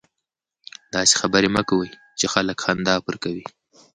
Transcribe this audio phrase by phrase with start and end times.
[0.93, 1.89] داسي خبري مه کوئ!
[2.19, 3.43] چي خلک خندا پر کوي.